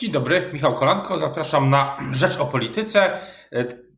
[0.00, 1.18] Dzień dobry, Michał Kolanko.
[1.18, 3.20] Zapraszam na Rzecz o Polityce.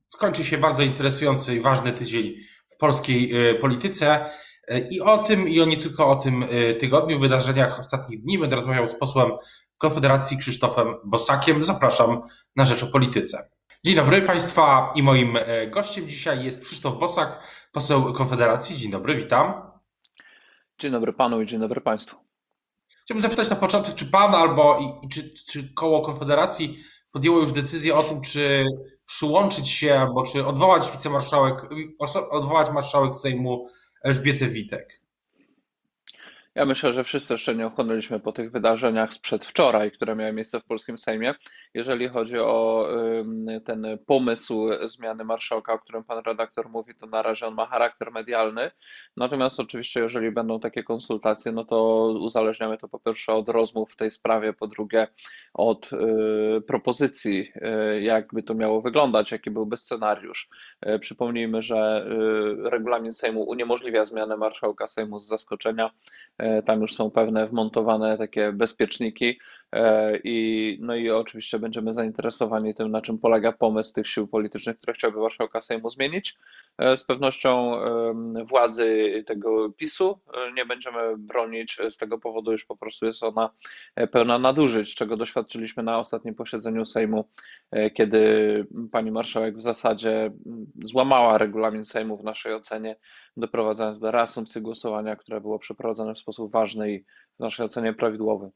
[0.08, 2.34] Skończy się bardzo interesujący i ważny tydzień
[2.68, 4.30] w polskiej e, polityce.
[4.68, 8.38] E, I o tym, i o nie tylko o tym e, tygodniu, wydarzeniach ostatnich dni
[8.38, 9.30] będę rozmawiał z posłem
[9.78, 11.64] Konfederacji Krzysztofem Bosakiem.
[11.64, 12.22] Zapraszam
[12.56, 13.50] na Rzecz o Polityce.
[13.84, 15.38] Dzień dobry Państwa i moim
[15.70, 17.40] gościem dzisiaj jest Krzysztof Bosak,
[17.72, 18.76] poseł Konfederacji.
[18.76, 19.52] Dzień dobry, witam.
[20.78, 22.27] Dzień dobry Panu i dzień dobry Państwu.
[23.08, 26.78] Chciałbym zapytać na początek, czy pan albo i, czy, czy koło Konfederacji
[27.12, 28.64] podjęło już decyzję o tym, czy
[29.06, 31.54] przyłączyć się albo czy odwołać wicemarszałek,
[32.30, 33.66] odwołać marszałek Sejmu
[34.04, 34.97] Elżbietę Witek?
[36.58, 40.60] Ja myślę, że wszyscy jeszcze nie ochłonęliśmy po tych wydarzeniach sprzed wczoraj, które miały miejsce
[40.60, 41.34] w polskim Sejmie.
[41.74, 42.88] Jeżeli chodzi o
[43.64, 48.12] ten pomysł zmiany marszałka, o którym pan redaktor mówi, to na razie on ma charakter
[48.12, 48.70] medialny.
[49.16, 53.96] Natomiast oczywiście, jeżeli będą takie konsultacje, no to uzależniamy to po pierwsze od rozmów w
[53.96, 55.06] tej sprawie, po drugie
[55.54, 57.52] od y, propozycji,
[57.96, 60.48] y, jakby to miało wyglądać, jaki byłby scenariusz.
[60.86, 62.06] Y, przypomnijmy, że
[62.62, 65.90] regulamin Sejmu uniemożliwia zmianę marszałka Sejmu z zaskoczenia
[66.66, 69.67] tam już są pewne wmontowane takie bezpieczniki e,
[70.24, 74.92] i, no i oczywiście będziemy zainteresowani tym, na czym polega pomysł tych sił politycznych, które
[74.92, 76.36] chciałby marszałka Sejmu zmienić.
[76.78, 77.72] E, z pewnością
[78.44, 80.20] władzy tego PiSu
[80.54, 83.50] nie będziemy bronić z tego powodu, już po prostu jest ona
[84.12, 87.24] pełna nadużyć, czego doświadczyliśmy na ostatnim posiedzeniu Sejmu,
[87.94, 90.30] kiedy pani marszałek w zasadzie
[90.82, 92.96] złamała regulamin Sejmu w naszej ocenie,
[93.36, 97.04] doprowadzając do reasumpcji głosowania, które było przeprowadzone w sposób ważny i
[97.36, 98.50] w naszej ocenie prawidłowy.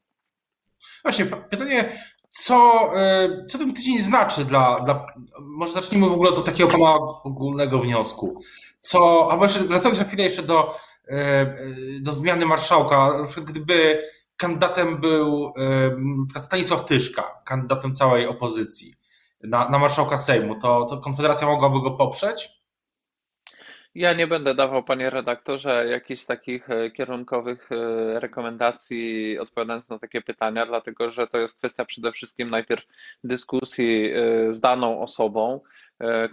[1.03, 5.05] Właśnie, pytanie, co, e, co ten tydzień znaczy dla, dla.
[5.41, 8.41] Może zacznijmy w ogóle od takiego pana ogólnego wniosku.
[8.81, 10.75] Co, albo jeszcze wracając na chwilę jeszcze do,
[11.07, 11.55] e,
[12.01, 14.03] do zmiany marszałka, na przykład gdyby
[14.37, 15.53] kandydatem był
[16.35, 18.95] e, Stanisław Tyszka, kandydatem całej opozycji
[19.43, 22.62] na, na marszałka Sejmu, to, to Konfederacja mogłaby go poprzeć?
[23.95, 30.21] Ja nie będę dawał, panie redaktorze, jakichś takich e, kierunkowych e, rekomendacji odpowiadając na takie
[30.21, 32.85] pytania, dlatego że to jest kwestia przede wszystkim najpierw
[33.23, 35.61] dyskusji e, z daną osobą,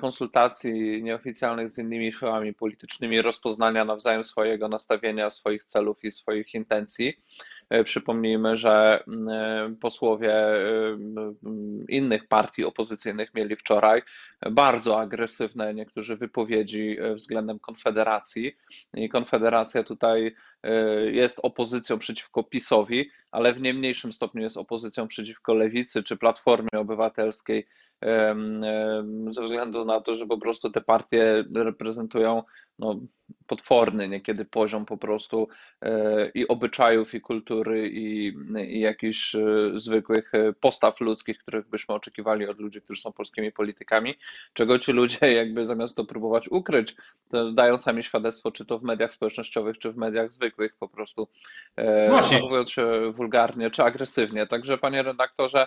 [0.01, 7.23] konsultacji nieoficjalnych z innymi siłami politycznymi, rozpoznania nawzajem swojego nastawienia, swoich celów i swoich intencji.
[7.71, 10.59] E, przypomnijmy, że mm, e, posłowie e,
[11.89, 14.03] innych partii opozycyjnych mieli wczoraj
[14.51, 18.57] bardzo agresywne niektórzy wypowiedzi względem Konfederacji.
[18.95, 20.35] I Konfederacja tutaj
[21.11, 26.69] jest opozycją przeciwko PiSowi, ale w nie mniejszym stopniu jest opozycją przeciwko Lewicy czy Platformie
[26.79, 27.67] Obywatelskiej,
[29.31, 32.43] ze względu na to, że po prostu te partie reprezentują
[32.81, 33.01] no,
[33.47, 35.49] potworny niekiedy poziom po prostu
[35.83, 38.35] e, i obyczajów, i kultury, i,
[38.69, 39.41] i jakichś e,
[39.75, 44.15] zwykłych e, postaw ludzkich, których byśmy oczekiwali od ludzi, którzy są polskimi politykami,
[44.53, 46.97] czego ci ludzie jakby zamiast to próbować ukryć,
[47.31, 51.29] to dają sami świadectwo, czy to w mediach społecznościowych, czy w mediach zwykłych po prostu,
[52.31, 54.47] zachowując się wulgarnie, czy agresywnie.
[54.47, 55.67] Także panie redaktorze,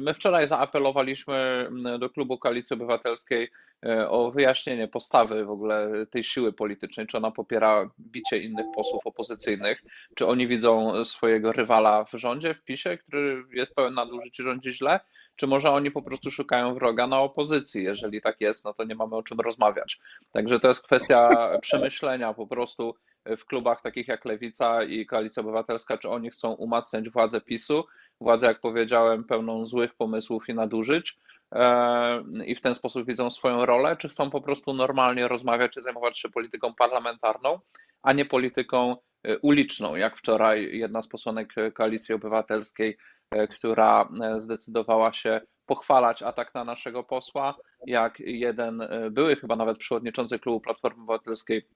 [0.00, 3.50] my wczoraj zaapelowaliśmy do klubu Koalicji Obywatelskiej
[3.86, 9.06] e, o wyjaśnienie postawy w ogóle tej siły politycznej, czy ona popiera bicie innych posłów
[9.06, 9.82] opozycyjnych,
[10.14, 14.72] czy oni widzą swojego rywala w rządzie, w PiSie, który jest pełen nadużyć i rządzi
[14.72, 15.00] źle,
[15.36, 17.84] czy może oni po prostu szukają wroga na opozycji.
[17.84, 20.00] Jeżeli tak jest, no to nie mamy o czym rozmawiać.
[20.32, 22.94] Także to jest kwestia przemyślenia po prostu
[23.26, 27.84] w klubach takich jak Lewica i Koalicja Obywatelska, czy oni chcą umacniać władzę PiSu,
[28.20, 31.18] władzę, jak powiedziałem, pełną złych pomysłów i nadużyć
[31.54, 35.82] e, i w ten sposób widzą swoją rolę, czy chcą po prostu normalnie rozmawiać i
[35.82, 37.60] zajmować się polityką parlamentarną,
[38.02, 42.96] a nie polityką e, uliczną, jak wczoraj jedna z posłanek Koalicji Obywatelskiej,
[43.30, 47.54] e, która zdecydowała się pochwalać atak na naszego posła,
[47.86, 51.66] jak jeden były chyba nawet przewodniczący klubu Platformy Obywatelskiej,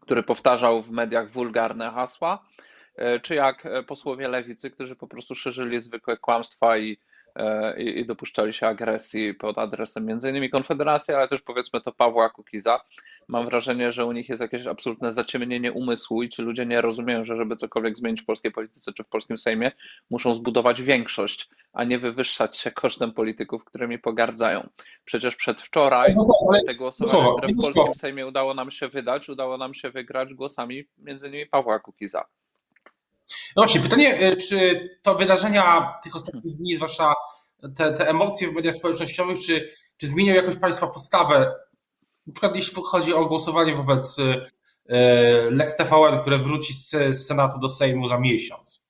[0.00, 2.44] który powtarzał w mediach wulgarne hasła,
[2.98, 6.98] E, czy jak e, posłowie lewicy, którzy po prostu szerzyli zwykłe kłamstwa i,
[7.36, 12.30] e, i, i dopuszczali się agresji pod adresem innymi Konfederacji, ale też powiedzmy to Pawła
[12.30, 12.80] Kukiza.
[13.28, 17.24] Mam wrażenie, że u nich jest jakieś absolutne zaciemnienie umysłu i ci ludzie nie rozumieją,
[17.24, 19.72] że żeby cokolwiek zmienić w polskiej polityce czy w polskim Sejmie,
[20.10, 24.68] muszą zbudować większość, a nie wywyższać się kosztem polityków, którymi pogardzają.
[25.04, 26.14] Przecież przedwczoraj
[26.66, 30.84] te głosowania, które w polskim Sejmie udało nam się wydać, udało nam się wygrać głosami
[30.98, 32.24] między innymi Pawła Kukiza.
[33.56, 37.14] No właśnie, pytanie, y, czy to wydarzenia tych ostatnich dni, zwłaszcza
[37.76, 41.54] te, te emocje w mediach społecznościowych, czy, czy zmienią jakoś Państwa postawę,
[42.28, 44.46] na przykład jeśli chodzi o głosowanie wobec y,
[45.50, 46.90] Lex TVN, które wróci z,
[47.26, 48.84] Senatu do Sejmu za miesiąc?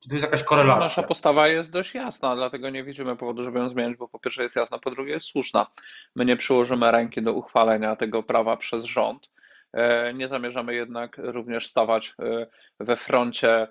[0.00, 0.80] Czy to jest jakaś korelacja?
[0.80, 4.42] Nasza postawa jest dość jasna, dlatego nie widzimy powodu, żeby ją zmieniać, bo po pierwsze
[4.42, 5.66] jest jasna, po drugie jest słuszna.
[6.14, 9.30] My nie przyłożymy ręki do uchwalenia tego prawa przez rząd.
[9.72, 12.46] E, nie zamierzamy jednak również stawać e,
[12.80, 13.68] we froncie E,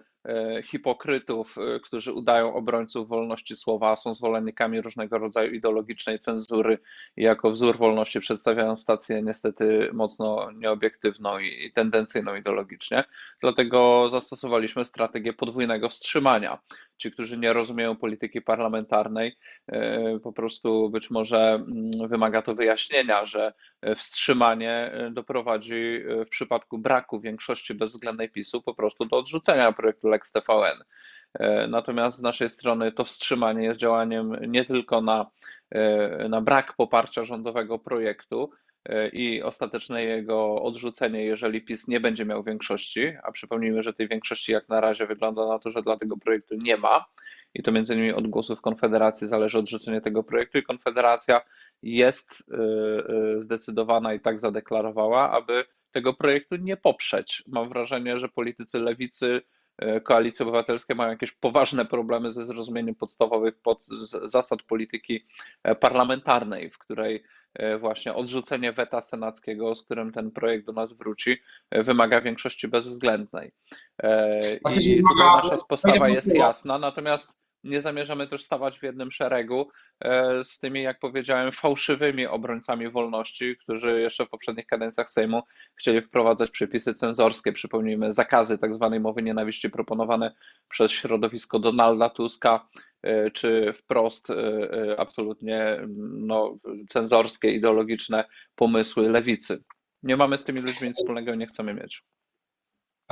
[0.63, 6.77] hipokrytów, e, którzy udają obrońców wolności słowa, są zwolennikami różnego rodzaju ideologicznej cenzury
[7.17, 13.03] i jako wzór wolności przedstawiają stację niestety mocno nieobiektywną i tendencyjną ideologicznie.
[13.41, 16.59] Dlatego zastosowaliśmy strategię podwójnego wstrzymania.
[16.97, 19.37] Ci, którzy nie rozumieją polityki parlamentarnej,
[19.67, 23.53] e, po prostu być może mm, wymaga to wyjaśnienia, że
[23.95, 30.83] wstrzymanie doprowadzi w przypadku braku większości bezwzględnej PiSu po prostu do odrzucenia projektu Lex TVN.
[31.39, 35.31] E, natomiast z naszej strony to wstrzymanie jest działaniem nie tylko na,
[35.71, 38.72] e, na brak poparcia rządowego projektu, e,
[39.13, 44.51] i ostateczne jego odrzucenie, jeżeli PiS nie będzie miał większości, a przypomnijmy, że tej większości
[44.51, 47.05] jak na razie wygląda na to, że dla tego projektu nie ma
[47.53, 51.41] i to między innymi od głosów Konfederacji zależy odrzucenie tego projektu i Konfederacja
[51.81, 52.51] jest
[53.37, 57.43] zdecydowana i tak zadeklarowała, aby tego projektu nie poprzeć.
[57.47, 59.41] Mam wrażenie, że politycy lewicy
[59.77, 63.85] E, Koalicji Obywatelskiej mają jakieś poważne problemy ze zrozumieniem podstawowych pod,
[64.25, 65.25] zasad polityki
[65.63, 67.23] e, parlamentarnej, w której
[67.53, 71.37] e, właśnie odrzucenie weta senackiego, z którym ten projekt do nas wróci,
[71.71, 73.51] wymaga większości bezwzględnej.
[74.63, 79.69] I tutaj nasza postawa jest jasna, natomiast nie zamierzamy też stawać w jednym szeregu
[79.99, 85.41] e, z tymi, jak powiedziałem, fałszywymi obrońcami wolności, którzy jeszcze w poprzednich kadencjach Sejmu
[85.79, 90.35] chcieli wprowadzać przepisy cenzorskie, przypomnijmy, zakazy tak zwanej mowy nienawiści proponowane
[90.69, 92.67] przez środowisko Donalda Tuska,
[93.01, 94.35] e, czy wprost e,
[94.97, 96.57] absolutnie no,
[96.87, 98.25] cenzorskie, ideologiczne
[98.55, 99.63] pomysły lewicy.
[100.03, 102.03] Nie mamy z tymi ludźmi nic wspólnego i nie chcemy mieć.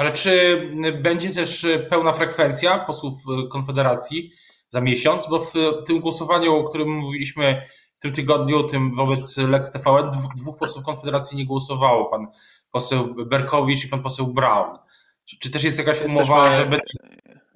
[0.02, 0.62] Ale czy
[1.04, 3.14] będzie też pełna frekwencja posłów
[3.52, 4.32] Konfederacji
[4.70, 5.30] za miesiąc?
[5.30, 5.54] Bo w
[5.88, 7.62] tym głosowaniu, o którym mówiliśmy
[7.98, 12.06] w tym tygodniu, tym wobec Lex TVN, dwóch posłów Konfederacji nie głosowało.
[12.06, 12.28] Pan
[12.72, 14.78] poseł Berkowicz i pan poseł Brown.
[15.26, 16.24] Czy, czy też jest jakaś Jesteśmy...
[16.24, 16.94] umowa, że będzie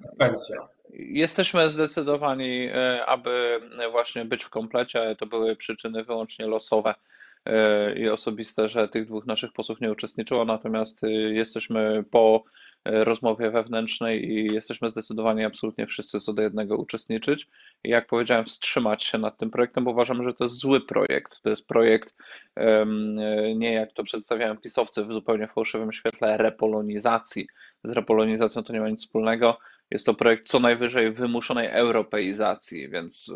[0.00, 0.56] frekwencja?
[0.92, 2.68] Jesteśmy zdecydowani,
[3.06, 3.60] aby
[3.92, 5.16] właśnie być w komplecie.
[5.18, 6.94] To były przyczyny wyłącznie losowe
[7.96, 12.44] i osobiste, że tych dwóch naszych posłów nie uczestniczyło, natomiast y, jesteśmy po
[12.88, 17.48] y, rozmowie wewnętrznej i jesteśmy zdecydowani absolutnie wszyscy co do jednego uczestniczyć.
[17.84, 21.42] I jak powiedziałem, wstrzymać się nad tym projektem, bo uważam, że to jest zły projekt.
[21.42, 22.14] To jest projekt,
[23.56, 27.46] nie jak to przedstawiają pisowcy w zupełnie fałszywym świetle, repolonizacji.
[27.84, 29.58] Z repolonizacją to nie ma nic wspólnego.
[29.90, 33.32] Jest to projekt co najwyżej wymuszonej europeizacji, więc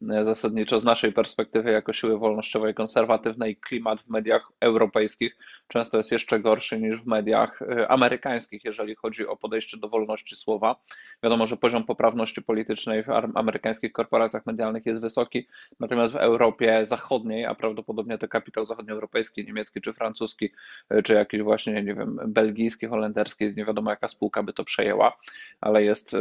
[0.00, 5.36] zasadniczo z naszej perspektywy jako siły wolnościowej konserwatywnej klimat w mediach europejskich
[5.68, 10.36] często jest jeszcze gorszy niż w mediach y, amerykańskich, jeżeli chodzi o podejście do wolności
[10.36, 10.76] słowa.
[11.22, 15.46] Wiadomo, że poziom poprawności politycznej w amerykańskich korporacjach medialnych jest wysoki,
[15.80, 20.50] natomiast w Europie Zachodniej, a prawdopodobnie to kapitał zachodnioeuropejski, niemiecki czy francuski,
[20.92, 25.16] y, czy jakiś właśnie, nie wiem, belgijski, holenderski, nie wiadomo jaka spółka by to przejęła,
[25.60, 26.16] ale jest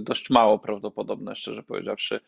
[0.00, 2.20] dość mało prawdopodobne, szczerze powiedziawszy,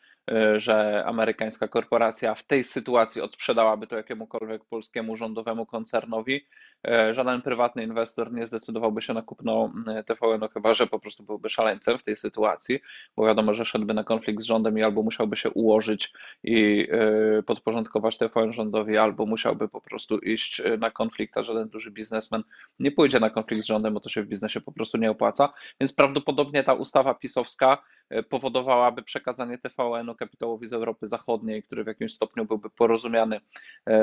[0.57, 6.47] że amerykańska korporacja w tej sytuacji odsprzedałaby to jakiemukolwiek polskiemu rządowemu koncernowi.
[6.89, 10.99] E, żaden prywatny inwestor nie zdecydowałby się na kupno e, TVN, no chyba że po
[10.99, 12.81] prostu byłby szaleńcem w tej sytuacji,
[13.17, 16.13] bo wiadomo, że szedłby na konflikt z rządem i albo musiałby się ułożyć
[16.43, 21.91] i e, podporządkować TVN rządowi, albo musiałby po prostu iść na konflikt, a żaden duży
[21.91, 22.43] biznesmen
[22.79, 25.53] nie pójdzie na konflikt z rządem, bo to się w biznesie po prostu nie opłaca.
[25.81, 27.83] Więc prawdopodobnie ta ustawa pisowska
[28.29, 33.41] powodowałaby przekazanie TVN-u kapitałowi z Europy Zachodniej, który w jakimś stopniu byłby porozumiany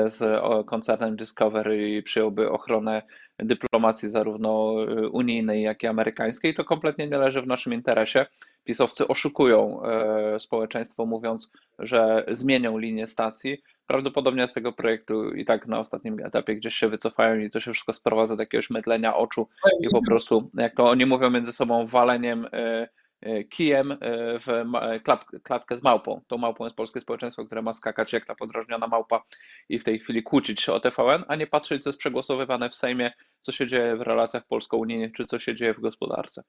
[0.06, 3.02] z koncernem Discovery i przyjąłby ochronę
[3.38, 8.26] dyplomacji zarówno y, unijnej, jak i amerykańskiej, to kompletnie nie leży w naszym interesie.
[8.64, 13.62] Pisowcy oszukują e, społeczeństwo, mówiąc, że zmienią linię stacji.
[13.86, 17.72] Prawdopodobnie z tego projektu i tak na ostatnim etapie gdzieś się wycofają i to się
[17.72, 19.48] wszystko sprowadza do jakiegoś mydlenia oczu
[19.80, 23.01] i po prostu, jak to oni mówią między sobą, waleniem e, E,
[23.50, 23.98] kijem e,
[24.38, 24.46] w
[25.42, 26.20] klatkę z małpą.
[26.26, 29.24] Tą małpą jest polskie społeczeństwo, które ma skakać jak ta podrażniona małpa
[29.68, 32.74] i w tej chwili kłócić się o TVN, a nie patrzeć, co jest przegłosowywane w
[32.74, 36.42] Sejmie, co się dzieje w relacjach polsko-unijnych, czy co się dzieje w gospodarce.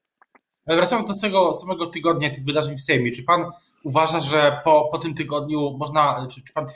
[0.66, 3.44] Wracając do tego samego tygodnia, tych wydarzeń w Sejmie, czy pan
[3.84, 6.66] uważa, że po, po tym tygodniu można, czy, czy pan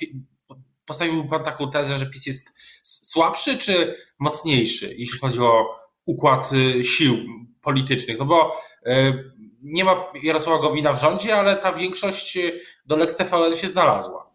[0.86, 2.52] postawił pan taką tezę, że PiS jest
[2.82, 5.66] słabszy czy mocniejszy, jeśli chodzi o
[6.06, 7.16] układ y, sił
[7.62, 8.18] politycznych?
[8.18, 8.56] No bo
[9.62, 12.38] nie ma Jarosława Gowina w rządzie, ale ta większość
[12.86, 14.30] do Lex TVN się znalazła.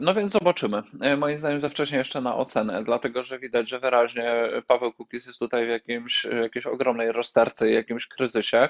[0.00, 0.82] No więc zobaczymy.
[1.18, 4.34] Moim zdaniem za wcześnie jeszcze na ocenę, dlatego że widać, że wyraźnie
[4.66, 8.68] Paweł Kukiz jest tutaj w jakimś, jakiejś ogromnej rozterce i jakimś kryzysie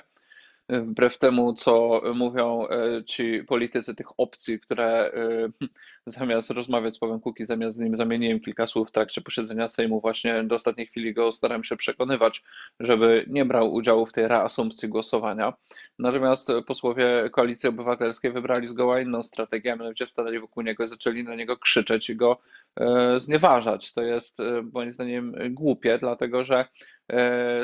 [0.69, 5.49] wbrew temu, co mówią e, ci politycy tych opcji, które e,
[6.07, 10.01] zamiast rozmawiać z Pawłem Kuki, zamiast z nim zamieniłem kilka słów w trakcie posiedzenia Sejmu,
[10.01, 12.43] właśnie do ostatniej chwili go staram się przekonywać,
[12.81, 15.53] żeby nie brał udziału w tej reasumpcji głosowania.
[15.99, 21.35] Natomiast posłowie Koalicji Obywatelskiej wybrali zgoła inną strategię, mianowicie stanęli wokół niego i zaczęli na
[21.35, 22.39] niego krzyczeć i go
[22.81, 23.93] e, znieważać.
[23.93, 24.39] To jest
[24.73, 26.65] moim zdaniem głupie, dlatego że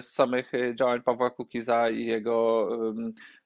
[0.01, 2.69] z samych działań Pawła Kukiza i jego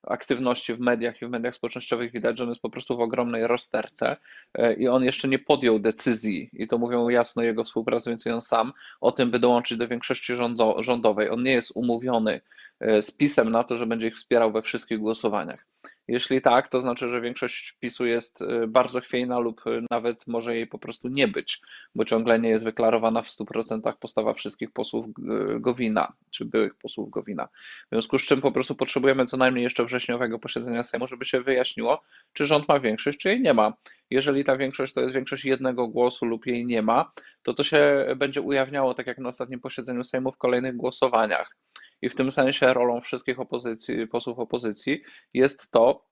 [0.02, 3.47] aktywności w mediach i w mediach społecznościowych widać, że on jest po prostu w ogromnej
[3.47, 4.17] rozterce
[4.55, 8.73] e, i on jeszcze nie podjął decyzji, i to mówią jasno jego współpracujący on sam,
[9.00, 10.35] o tym, by dołączyć do większości
[10.78, 11.31] rządowej.
[11.31, 12.40] On nie jest umówiony
[12.81, 15.67] e, z PiSem na to, że będzie ich wspierał we wszystkich głosowaniach.
[16.08, 20.56] Jeśli tak, to znaczy, że większość PiSu jest y, bardzo chwiejna lub y, nawet może
[20.56, 21.60] jej po prostu nie być,
[21.94, 27.10] bo ciągle nie jest wyklarowana w 100% postawa wszystkich posłów y, Gowina, czy byłych posłów
[27.10, 27.48] Gowina.
[27.86, 31.40] W związku z czym po prostu potrzebujemy co najmniej jeszcze wrześniowego posiedzenia Sejmu, żeby się
[31.40, 33.72] wyjaśniło, czy rząd ma większość, czy jej nie ma.
[34.10, 37.12] Jeżeli ta większość to jest większość jednego głosu lub jej nie ma,
[37.42, 41.57] to to się będzie ujawniało, tak jak na ostatnim posiedzeniu Sejmu, w kolejnych głosowaniach.
[42.02, 45.02] I w tym sensie rolą wszystkich opozycji, posłów opozycji
[45.35, 46.09] jest to,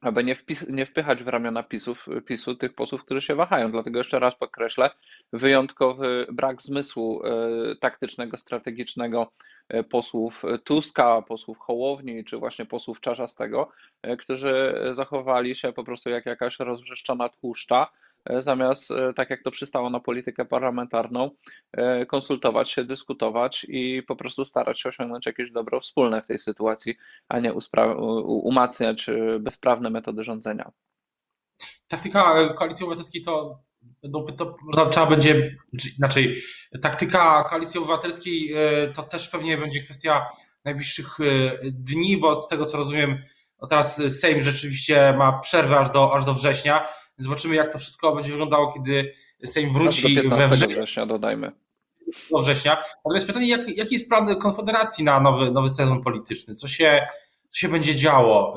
[0.00, 3.70] aby nie, wpis, nie wpychać w ramiona PiSów, PiSu tych posłów, którzy się wahają.
[3.70, 4.90] Dlatego jeszcze raz podkreślę,
[5.32, 7.30] wyjątkowy brak zmysłu e,
[7.80, 9.32] taktycznego, strategicznego
[9.68, 13.68] e, posłów Tuska, posłów Hołowni, czy właśnie posłów Czarzastego,
[14.02, 17.88] e, którzy zachowali się po prostu jak jakaś rozwrzeszczona tłuszcza,
[18.38, 21.30] zamiast, e, tak jak to przystało na politykę parlamentarną,
[21.72, 26.38] e, konsultować się, dyskutować i po prostu starać się osiągnąć jakieś dobro wspólne w tej
[26.38, 26.96] sytuacji,
[27.28, 27.52] a nie
[28.26, 29.06] umacniać
[29.40, 30.70] bezprawne metody rządzenia.
[31.88, 33.58] Taktyka Koalicji Obywatelskiej to,
[34.02, 34.26] no,
[34.74, 35.56] to trzeba będzie,
[35.98, 36.42] inaczej,
[36.82, 38.54] taktyka Koalicji Obywatelskiej
[38.94, 40.26] to też pewnie będzie kwestia
[40.64, 41.16] najbliższych
[41.62, 43.22] dni, bo z tego co rozumiem,
[43.62, 48.14] no teraz Sejm rzeczywiście ma przerwę aż do, aż do września Zobaczymy, jak to wszystko
[48.14, 49.12] będzie wyglądało, kiedy
[49.44, 50.76] Sejm wróci do we wrześniu.
[50.76, 51.52] września, dodajmy.
[52.30, 52.82] Do września.
[53.04, 56.54] Natomiast pytanie, jak, jaki jest plan Konfederacji na nowy, nowy sezon polityczny?
[56.54, 57.06] Co się,
[57.48, 58.56] co się będzie działo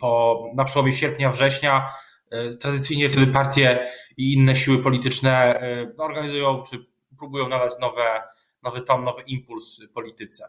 [0.00, 1.90] po, na przełomie sierpnia, września?
[2.32, 6.86] Y, tradycyjnie wtedy partie i inne siły polityczne y, organizują czy
[7.18, 8.22] próbują nadać nowe,
[8.62, 10.44] nowy ton, nowy impuls polityce.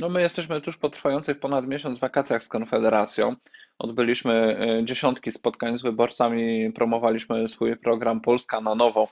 [0.00, 3.36] No my jesteśmy tuż po trwających ponad miesiąc wakacjach z Konfederacją.
[3.78, 9.08] Odbyliśmy e, dziesiątki spotkań z wyborcami, promowaliśmy swój program Polska na nowo,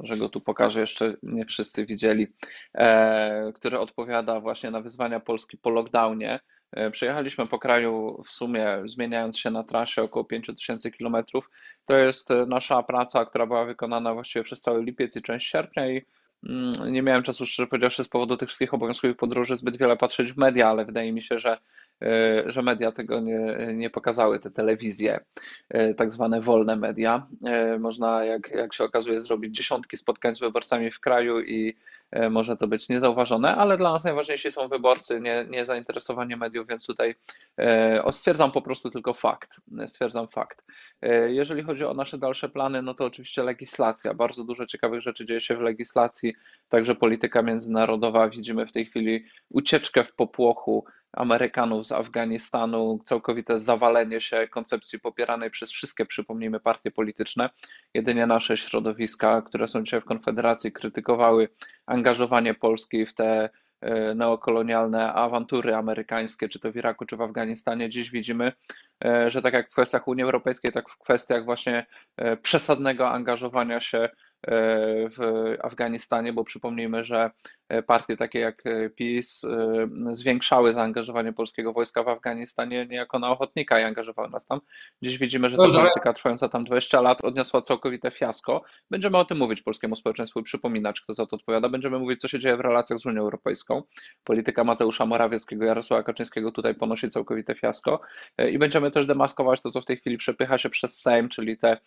[0.00, 2.26] może go tu pokażę, jeszcze nie wszyscy widzieli,
[2.74, 6.40] e, który odpowiada właśnie na wyzwania Polski po lockdownie.
[6.72, 11.16] E, przejechaliśmy po kraju w sumie, zmieniając się na trasie około 5000 km.
[11.84, 16.02] To jest nasza praca, która była wykonana właściwie przez cały lipiec i część sierpnia i
[16.90, 20.36] nie miałem czasu, szczerze powiedziawszy, z powodu tych wszystkich obowiązkowych podróży zbyt wiele patrzeć w
[20.36, 21.58] media, ale wydaje mi się, że,
[22.46, 25.20] że media tego nie, nie pokazały, te telewizje,
[25.68, 27.26] e, tak zwane wolne media.
[27.44, 31.76] E, można, jak, jak się okazuje, zrobić dziesiątki spotkań z wyborcami w kraju i
[32.30, 36.86] może to być niezauważone, ale dla nas najważniejsi są wyborcy, nie, nie zainteresowanie mediów, więc
[36.86, 37.14] tutaj
[38.12, 39.60] stwierdzam po prostu tylko fakt.
[39.86, 40.64] Stwierdzam fakt.
[41.26, 44.14] Jeżeli chodzi o nasze dalsze plany, no to oczywiście legislacja.
[44.14, 46.34] Bardzo dużo ciekawych rzeczy dzieje się w legislacji
[46.68, 48.28] także polityka międzynarodowa.
[48.28, 55.50] Widzimy w tej chwili ucieczkę w popłochu Amerykanów z Afganistanu, całkowite zawalenie się koncepcji popieranej
[55.50, 57.50] przez wszystkie, przypomnijmy, partie polityczne.
[57.94, 61.48] Jedynie nasze środowiska, które są dzisiaj w Konfederacji, krytykowały
[61.86, 63.50] angażowanie Polski w te
[63.80, 67.90] e, neokolonialne awantury amerykańskie, czy to w Iraku, czy w Afganistanie.
[67.90, 68.52] Dziś widzimy,
[69.04, 71.86] e, że tak jak w kwestiach Unii Europejskiej, tak w kwestiach właśnie
[72.16, 74.08] e, przesadnego angażowania się
[75.18, 77.30] w Afganistanie, bo przypomnijmy, że
[77.86, 78.62] partie takie jak
[78.96, 84.60] PiS y, zwiększały zaangażowanie polskiego wojska w Afganistanie niejako na ochotnika i angażowały nas tam.
[85.02, 85.78] Dziś widzimy, że ta Dobrze.
[85.78, 88.62] polityka trwająca tam 20 lat odniosła całkowite fiasko.
[88.90, 91.68] Będziemy o tym mówić polskiemu społeczeństwu i przypominać, kto za to odpowiada.
[91.68, 93.82] Będziemy mówić, co się dzieje w relacjach z Unią Europejską.
[94.24, 98.00] Polityka Mateusza Morawieckiego, Jarosława Kaczyńskiego tutaj ponosi całkowite fiasko
[98.50, 101.78] i będziemy też demaskować to, co w tej chwili przepycha się przez Sejm, czyli te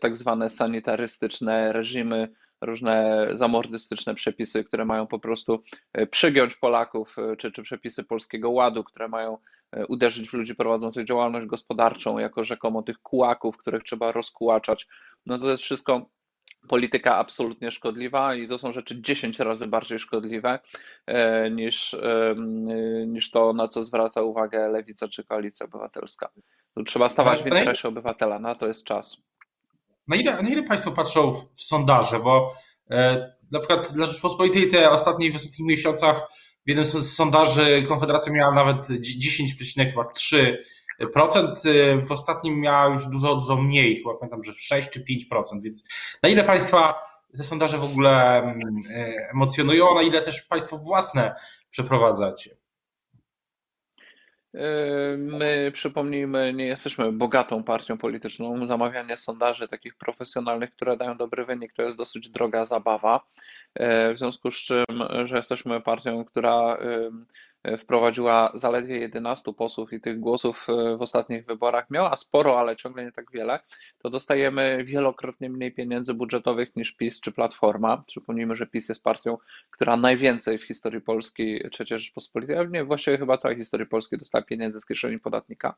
[0.00, 2.28] tak zwane sanitarystyczne reżimy,
[2.60, 8.50] różne zamordystyczne przepisy, które mają po prostu e, przygiąć Polaków, e, czy, czy przepisy Polskiego
[8.50, 9.38] Ładu, które mają
[9.72, 14.86] e, uderzyć w ludzi prowadzących działalność gospodarczą, jako rzekomo tych kułaków, których trzeba rozkułaczać.
[15.26, 16.06] No to jest wszystko
[16.68, 20.58] polityka absolutnie szkodliwa i to są rzeczy 10 razy bardziej szkodliwe
[21.50, 21.96] niż,
[23.06, 26.28] niż to, na co zwraca uwagę Lewica czy Koalicja Obywatelska.
[26.74, 29.22] To trzeba stawać w interesie obywatela, na to jest czas.
[30.08, 32.20] Na ile, na ile Państwo patrzą w, w sondaże?
[32.20, 32.52] Bo
[32.90, 36.22] e, na przykład dla Rzeczpospolitej te ostatnie, w ostatnich miesiącach
[36.66, 40.56] w jednym z sondaży Konfederacja miała nawet 10,3%,
[41.68, 45.04] e, w ostatnim miała już dużo, dużo mniej, chyba pamiętam, że 6 czy 5%,
[45.64, 45.88] więc
[46.22, 46.94] na ile Państwa
[47.36, 48.60] te sondaże w ogóle mm,
[48.90, 51.34] e, emocjonują, a na ile też Państwo własne
[51.70, 52.56] przeprowadzacie?
[55.18, 58.66] My, przypomnijmy, nie jesteśmy bogatą partią polityczną.
[58.66, 63.20] Zamawianie sondaży takich profesjonalnych, które dają dobry wynik, to jest dosyć droga zabawa.
[64.14, 64.84] W związku z czym,
[65.24, 66.78] że jesteśmy partią, która
[67.78, 73.04] wprowadziła zaledwie 11 posłów i tych głosów e, w ostatnich wyborach miała sporo, ale ciągle
[73.04, 73.60] nie tak wiele,
[73.98, 78.04] to dostajemy wielokrotnie mniej pieniędzy budżetowych niż PiS czy Platforma.
[78.06, 79.38] Przypomnijmy, że PiS jest partią,
[79.70, 84.80] która najwięcej w historii Polski, III Rzeczpospolitej, nie, właściwie chyba całej historii Polski dostała pieniędzy
[84.80, 85.74] z kieszeni podatnika.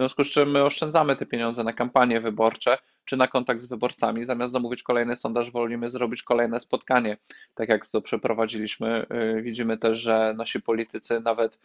[0.00, 3.66] W związku z czym my oszczędzamy te pieniądze na kampanie wyborcze, czy na kontakt z
[3.66, 4.24] wyborcami.
[4.24, 7.16] Zamiast zamówić kolejny sondaż, wolimy zrobić kolejne spotkanie,
[7.54, 9.06] tak jak to przeprowadziliśmy.
[9.38, 11.60] Y, widzimy też, że nasi politycy nawet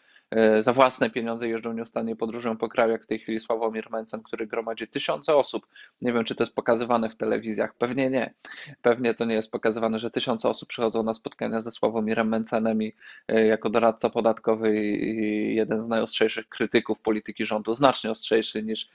[0.59, 4.23] y, za własne pieniądze jeżdżą nieustannie, podróżują po kraju, jak w tej chwili Sławomir Mencen,
[4.23, 5.67] który gromadzi tysiące osób.
[6.01, 7.73] Nie wiem, czy to jest pokazywane w telewizjach.
[7.73, 8.33] Pewnie nie.
[8.81, 12.93] Pewnie to nie jest pokazywane, że tysiące osób przychodzą na spotkania ze Sławomirem Mencenem i
[13.31, 18.24] y, jako doradca podatkowy i jeden z najostrzejszych krytyków polityki rządu, znacznie ostrzejszy
[18.63, 18.89] niż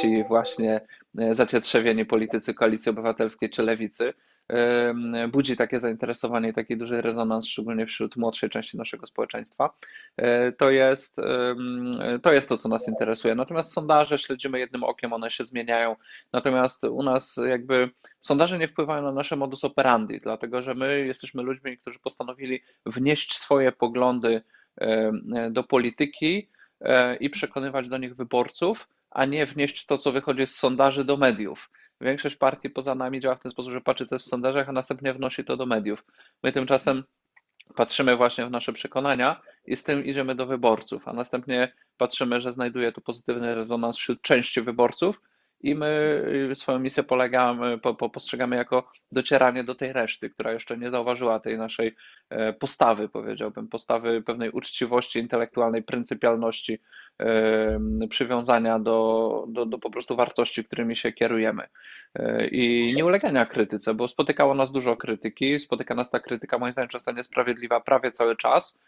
[0.00, 0.80] ci właśnie
[1.32, 4.12] zacietrzewieni politycy Koalicji Obywatelskiej czy Lewicy,
[5.28, 9.76] budzi takie zainteresowanie i taki duży rezonans, szczególnie wśród młodszej części naszego społeczeństwa.
[10.16, 11.16] E, to jest,
[12.22, 13.34] to jest to, co nas interesuje.
[13.34, 15.96] Natomiast sondaże śledzimy jednym okiem, one się zmieniają.
[16.32, 17.90] Natomiast u nas jakby
[18.20, 23.32] sondaże nie wpływają na nasze modus operandi, dlatego że my jesteśmy ludźmi, którzy postanowili wnieść
[23.32, 24.42] swoje poglądy
[25.50, 26.61] do polityki e,
[27.20, 31.70] i przekonywać do nich wyborców a nie wnieść to, co wychodzi z sondaży do mediów.
[32.00, 35.14] Większość partii poza nami działa w ten sposób, że patrzy coś w sondażach, a następnie
[35.14, 36.04] wnosi to do mediów.
[36.42, 37.04] My tymczasem
[37.76, 42.52] patrzymy właśnie w nasze przekonania i z tym idziemy do wyborców, a następnie patrzymy, że
[42.52, 45.20] znajduje to pozytywny rezonans wśród części wyborców
[45.62, 50.52] i my y, swoją misję polegamy, po, po, postrzegamy jako docieranie do tej reszty, która
[50.52, 51.94] jeszcze nie zauważyła tej naszej
[52.30, 56.78] e, postawy, powiedziałbym, postawy pewnej uczciwości intelektualnej, pryncypialności,
[58.10, 61.62] przywiązania do, do, do po prostu wartości, którymi się kierujemy.
[62.14, 66.72] E, I nie ulegania krytyce, bo spotykało nas dużo krytyki, spotyka nas ta krytyka moim
[66.72, 68.78] zdaniem często niesprawiedliwa prawie cały czas.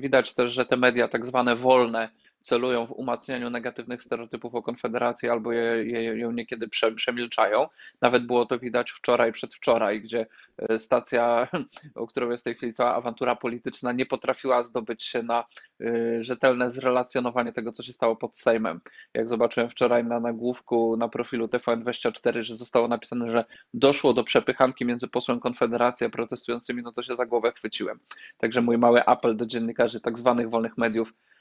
[0.00, 2.08] Widać też, że te media tak zwane wolne,
[2.42, 7.68] celują w umacnianiu negatywnych stereotypów o Konfederacji albo je, je, ją niekiedy prze, przemilczają.
[8.00, 10.26] Nawet było to widać wczoraj, przedwczoraj, gdzie
[10.58, 11.48] e, stacja,
[11.94, 15.44] o którą jest w tej chwili cała awantura polityczna, nie potrafiła zdobyć się na
[15.80, 18.80] y, rzetelne zrelacjonowanie tego, co się stało pod Sejmem.
[19.14, 24.84] Jak zobaczyłem wczoraj na nagłówku na profilu TVN24, że zostało napisane, że doszło do przepychanki
[24.84, 27.98] między posłem Konfederacji a protestującymi, no to się za głowę chwyciłem.
[28.38, 31.31] Także mój mały apel do dziennikarzy tak zwanych wolnych mediów, E,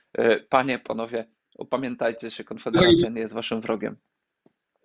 [0.49, 3.97] panie, panowie, upamiętajcie się, Konfederacja nie jest waszym wrogiem.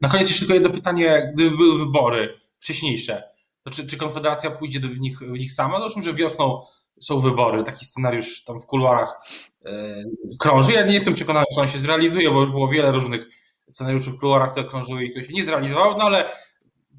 [0.01, 3.23] Na koniec jeszcze tylko jedno pytanie, gdyby były wybory wcześniejsze,
[3.63, 5.81] to czy, czy Konfederacja pójdzie w nich, w nich sama?
[5.81, 6.63] Zresztą, że wiosną
[7.01, 9.21] są wybory, taki scenariusz tam w kuluarach
[9.65, 10.05] e,
[10.39, 10.73] krąży.
[10.73, 13.29] Ja nie jestem przekonany, że on się zrealizuje, bo już było wiele różnych
[13.71, 16.31] scenariuszy w kuluarach, które krążyły i które się nie zrealizowały, no ale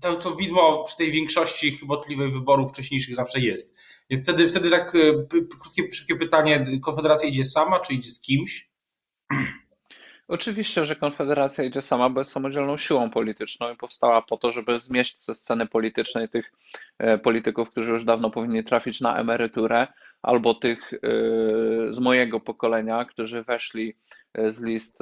[0.02, 3.78] to, to widmo przy tej większości chybotliwych wyborów wcześniejszych zawsze jest.
[4.10, 5.00] Więc wtedy, wtedy tak e,
[5.60, 8.72] krótkie, szybkie pytanie, Konfederacja idzie sama, czy idzie z kimś?
[10.28, 14.80] Oczywiście, że Konfederacja idzie sama, bo jest samodzielną siłą polityczną i powstała po to, żeby
[14.80, 16.52] zmieść ze sceny politycznej tych
[16.98, 19.88] e, polityków, którzy już dawno powinni trafić na emeryturę,
[20.22, 21.00] albo tych e,
[21.90, 23.96] z mojego pokolenia, którzy weszli
[24.50, 25.00] z list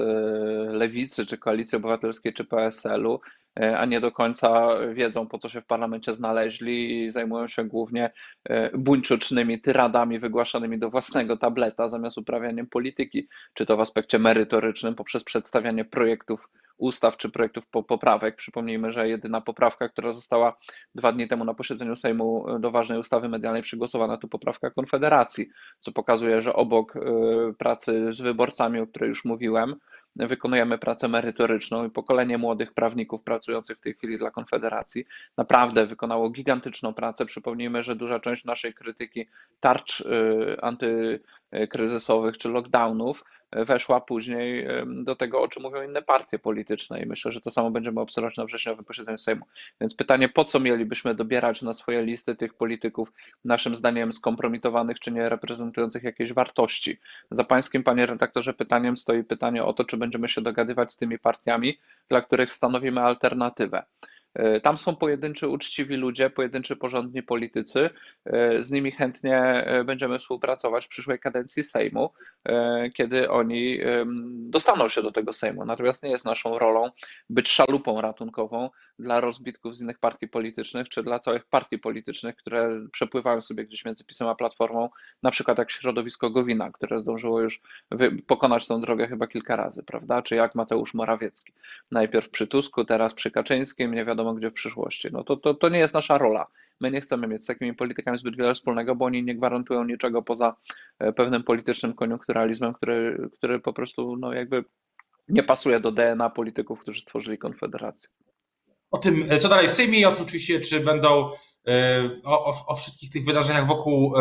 [0.67, 3.19] Lewicy, czy Koalicji Obywatelskiej, czy PSL-u
[3.55, 8.11] a nie do końca wiedzą, po co się w parlamencie znaleźli i zajmują się głównie
[8.43, 14.95] e, buńczucznymi tyradami wygłaszanymi do własnego tableta zamiast uprawianiem polityki, czy to w aspekcie merytorycznym
[14.95, 18.35] poprzez przedstawianie projektów ustaw czy projektów poprawek.
[18.35, 20.57] Przypomnijmy, że jedyna poprawka, która została
[20.95, 25.91] dwa dni temu na posiedzeniu Sejmu do ważnej ustawy medialnej przygłosowana, to poprawka Konfederacji, co
[25.91, 26.99] pokazuje, że obok e,
[27.57, 29.75] pracy z wyborcami, o której już mówiłem,
[30.15, 35.05] wykonujemy pracę merytoryczną i pokolenie młodych prawników pracujących w tej chwili dla Konfederacji
[35.37, 37.25] naprawdę wykonało gigantyczną pracę.
[37.25, 39.27] Przypomnijmy, że duża część naszej krytyki
[39.59, 41.19] tarcz y, anty
[41.69, 47.31] kryzysowych czy lockdownów, weszła później do tego, o czym mówią inne partie polityczne i myślę,
[47.31, 49.45] że to samo będziemy obserwować na wrześniowym posiedzeniu Sejmu.
[49.81, 53.11] Więc pytanie, po co mielibyśmy dobierać na swoje listy tych polityków,
[53.45, 56.97] naszym zdaniem skompromitowanych czy nie reprezentujących jakiejś wartości?
[57.31, 61.19] Za pańskim, panie redaktorze, pytaniem stoi pytanie o to, czy będziemy się dogadywać z tymi
[61.19, 61.77] partiami,
[62.09, 63.83] dla których stanowimy alternatywę.
[64.35, 67.89] E, tam są pojedynczy uczciwi ludzie, pojedynczy porządni politycy.
[68.25, 72.09] E, z nimi chętnie e, będziemy współpracować w przyszłej kadencji Sejmu,
[72.93, 73.79] kiedy oni
[74.35, 75.65] dostaną się do tego Sejmu.
[75.65, 76.91] Natomiast nie jest naszą rolą
[77.29, 78.69] być szalupą ratunkową
[78.99, 83.85] dla rozbitków z innych partii politycznych, czy dla całych partii politycznych, które przepływają sobie gdzieś
[83.85, 84.89] między PiSem a Platformą,
[85.23, 87.61] na przykład jak środowisko Gowina, które zdążyło już
[88.27, 90.21] pokonać tą drogę chyba kilka razy, prawda?
[90.21, 91.53] Czy jak Mateusz Morawiecki.
[91.91, 95.07] Najpierw przy Tusku, teraz przy Kaczyńskim, nie wiadomo wiadomo gdzie w przyszłości.
[95.11, 96.47] No to, to, to nie jest nasza rola.
[96.81, 100.21] My nie chcemy mieć z takimi politykami zbyt wiele wspólnego, bo oni nie gwarantują niczego
[100.21, 100.55] poza
[100.99, 104.65] e, pewnym politycznym koniunkturalizmem, który, który po prostu no jakby
[105.27, 108.09] nie pasuje do DNA polityków, którzy stworzyli Konfederację.
[108.91, 111.29] O tym, e, co dalej w Sejmie i o tym oczywiście, czy będą
[111.67, 114.13] e, o, o, o, wszystkich tych wydarzeniach wokół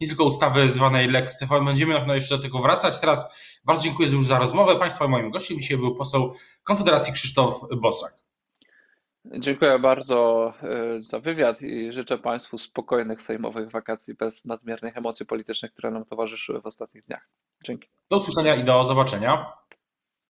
[0.00, 1.64] nie tylko ustawy zwanej Lex TVN.
[1.64, 3.00] Będziemy na pewno jeszcze do tego wracać.
[3.00, 3.26] Teraz
[3.64, 4.76] bardzo dziękuję już za rozmowę.
[4.76, 8.21] Państwa moim gościem dzisiaj był poseł Konfederacji Krzysztof Bosak.
[9.24, 15.72] Dziękuję bardzo e, za wywiad i życzę Państwu spokojnych sejmowych wakacji bez nadmiernych emocji politycznych,
[15.72, 17.28] które nam towarzyszyły w ostatnich dniach.
[17.64, 17.88] Dzięki.
[18.10, 19.52] Do usłyszenia i do zobaczenia.